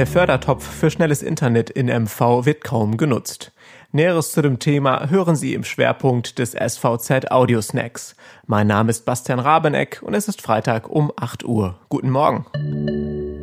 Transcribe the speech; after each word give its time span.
Der 0.00 0.06
Fördertopf 0.06 0.66
für 0.66 0.90
schnelles 0.90 1.20
Internet 1.20 1.68
in 1.68 1.88
MV 1.88 2.46
wird 2.46 2.64
kaum 2.64 2.96
genutzt. 2.96 3.52
Näheres 3.92 4.32
zu 4.32 4.40
dem 4.40 4.58
Thema 4.58 5.10
hören 5.10 5.36
Sie 5.36 5.52
im 5.52 5.62
Schwerpunkt 5.62 6.38
des 6.38 6.52
SVZ 6.52 7.30
Audio 7.30 7.60
Snacks. 7.60 8.16
Mein 8.46 8.66
Name 8.66 8.88
ist 8.88 9.04
Bastian 9.04 9.38
Rabeneck 9.38 10.00
und 10.02 10.14
es 10.14 10.26
ist 10.26 10.40
Freitag 10.40 10.88
um 10.88 11.12
8 11.16 11.44
Uhr. 11.44 11.78
Guten 11.90 12.08
Morgen. 12.08 12.46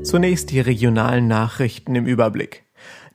Zunächst 0.04 0.50
die 0.50 0.60
regionalen 0.60 1.28
Nachrichten 1.28 1.94
im 1.94 2.08
Überblick. 2.08 2.64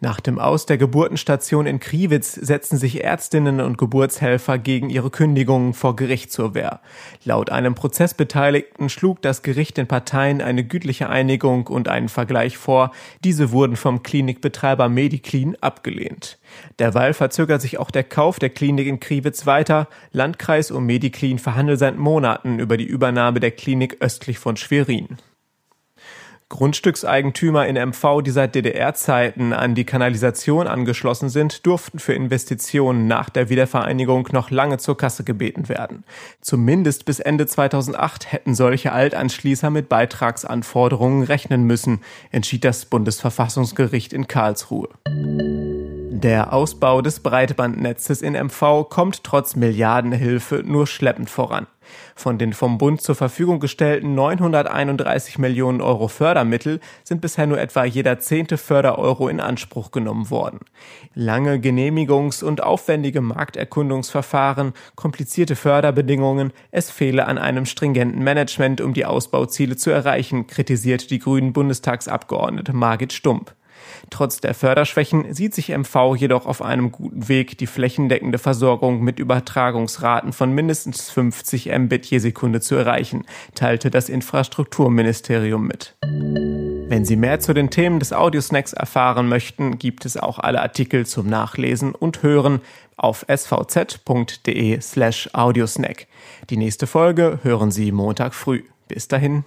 Nach 0.03 0.19
dem 0.19 0.41
Aus 0.41 0.66
der 0.66 0.79
Geburtenstation 0.79 1.64
in 1.64 1.79
Kriwitz 1.79 2.35
setzen 2.35 2.77
sich 2.77 3.05
Ärztinnen 3.05 3.61
und 3.61 3.79
Geburtshelfer 3.79 4.59
gegen 4.59 4.91
ihre 4.91 5.11
Kündigungen 5.11 5.75
vor 5.75 5.95
Gericht 5.95 6.32
zur 6.32 6.55
Wehr. 6.55 6.80
Laut 7.25 7.50
einem 7.50 7.77
Prozessbeteiligten 7.77 8.89
schlug 8.89 9.23
das 9.23 9.43
Gericht 9.43 9.77
den 9.77 9.86
Parteien 9.86 10.41
eine 10.41 10.64
gütliche 10.64 11.09
Einigung 11.09 11.68
und 11.68 11.86
einen 11.86 12.09
Vergleich 12.09 12.59
vor. 12.59 12.91
Diese 13.23 13.53
wurden 13.53 13.77
vom 13.77 14.03
Klinikbetreiber 14.03 14.89
Mediclean 14.89 15.54
abgelehnt. 15.61 16.41
Derweil 16.80 17.14
verzögert 17.14 17.63
sich 17.63 17.79
auch 17.79 17.93
der 17.93 18.03
Kauf 18.03 18.41
der 18.41 18.50
Klinik 18.50 18.89
in 18.89 18.99
Kriwitz 18.99 19.46
weiter. 19.46 19.86
Landkreis 20.11 20.72
und 20.72 20.85
Mediclean 20.85 21.39
verhandeln 21.39 21.79
seit 21.79 21.96
Monaten 21.96 22.58
über 22.58 22.77
die 22.77 22.86
Übernahme 22.86 23.39
der 23.39 23.53
Klinik 23.53 23.99
östlich 24.00 24.41
von 24.41 24.57
Schwerin. 24.57 25.19
Grundstückseigentümer 26.53 27.67
in 27.67 27.77
MV, 27.77 28.23
die 28.23 28.31
seit 28.31 28.55
DDR-Zeiten 28.55 29.53
an 29.53 29.75
die 29.75 29.85
Kanalisation 29.85 30.69
angeschlossen 30.69 31.31
sind, 31.31 31.67
durften 31.67 31.99
für 31.99 32.12
Investitionen 32.12 33.06
nach 33.06 33.31
der 33.31 33.48
Wiedervereinigung 33.48 34.28
noch 34.33 34.51
lange 34.51 34.77
zur 34.78 34.97
Kasse 34.97 35.25
gebeten 35.25 35.69
werden. 35.69 36.05
Zumindest 36.42 37.06
bis 37.06 37.20
Ende 37.20 37.47
2008 37.47 38.31
hätten 38.31 38.55
solche 38.55 38.92
Altanschließer 38.92 39.70
mit 39.70 39.89
Beitragsanforderungen 39.89 41.25
rechnen 41.25 41.65
müssen, 41.65 42.03
entschied 42.31 42.64
das 42.64 42.84
Bundesverfassungsgericht 42.84 44.12
in 44.12 44.28
Karlsruhe. 44.28 44.91
Der 46.22 46.52
Ausbau 46.52 47.02
des 47.02 47.19
Breitbandnetzes 47.19 48.22
in 48.22 48.34
MV 48.34 48.88
kommt 48.88 49.24
trotz 49.24 49.56
Milliardenhilfe 49.56 50.62
nur 50.64 50.86
schleppend 50.86 51.28
voran. 51.28 51.66
Von 52.14 52.38
den 52.38 52.52
vom 52.52 52.78
Bund 52.78 53.00
zur 53.00 53.16
Verfügung 53.16 53.58
gestellten 53.58 54.14
931 54.14 55.38
Millionen 55.38 55.80
Euro 55.80 56.06
Fördermittel 56.06 56.78
sind 57.02 57.20
bisher 57.20 57.48
nur 57.48 57.58
etwa 57.58 57.84
jeder 57.84 58.20
zehnte 58.20 58.56
Fördereuro 58.56 59.27
in 59.27 59.41
Anspruch 59.41 59.91
genommen 59.91 60.30
worden. 60.30 60.60
Lange 61.12 61.56
Genehmigungs- 61.56 62.44
und 62.44 62.62
aufwendige 62.62 63.20
Markterkundungsverfahren, 63.20 64.75
komplizierte 64.94 65.56
Förderbedingungen, 65.56 66.52
es 66.70 66.88
fehle 66.88 67.27
an 67.27 67.36
einem 67.36 67.66
stringenten 67.66 68.22
Management, 68.22 68.80
um 68.80 68.94
die 68.94 69.06
Ausbauziele 69.06 69.75
zu 69.75 69.91
erreichen, 69.91 70.47
kritisiert 70.47 71.10
die 71.10 71.19
grünen 71.19 71.52
Bundestagsabgeordnete 71.52 72.72
Margit 72.72 73.12
Stump. 73.12 73.56
Trotz 74.11 74.41
der 74.41 74.55
Förderschwächen 74.55 75.33
sieht 75.34 75.55
sich 75.55 75.70
MV 75.70 76.16
jedoch 76.16 76.47
auf 76.47 76.62
einem 76.62 76.92
guten 76.92 77.28
Weg, 77.28 77.58
die 77.58 77.66
flächendeckende 77.66 78.38
Versorgung 78.38 79.02
mit 79.02 79.19
Übertragungsraten 79.19 80.33
von 80.33 80.52
mindestens 80.52 81.11
50 81.11 81.70
Mbit 81.78 82.06
je 82.06 82.19
Sekunde 82.19 82.60
zu 82.60 82.75
erreichen, 82.75 83.25
teilte 83.55 83.91
das 83.91 84.08
Infrastrukturministerium 84.08 85.66
mit. 85.66 85.94
Wenn 86.92 87.06
Sie 87.06 87.16
mehr 87.16 87.41
zu 87.41 87.55
den 87.55 87.70
Themen 87.70 88.00
des 88.00 88.12
Audiosnacks 88.12 88.75
erfahren 88.75 89.27
möchten, 89.27 89.78
gibt 89.78 90.05
es 90.05 90.19
auch 90.19 90.38
alle 90.38 90.60
Artikel 90.60 91.06
zum 91.06 91.27
Nachlesen 91.27 91.94
und 91.94 92.22
Hören 92.22 92.60
auf 92.98 93.25
svz.de 93.28 94.80
slash 94.80 95.30
audiosnack. 95.33 96.06
Die 96.50 96.58
nächste 96.58 96.86
Folge 96.86 97.38
hören 97.42 97.70
Sie 97.70 97.92
Montag 97.92 98.34
früh. 98.34 98.64
Bis 98.88 99.08
dahin. 99.08 99.44